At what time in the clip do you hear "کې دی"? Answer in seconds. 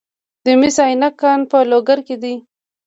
2.07-2.35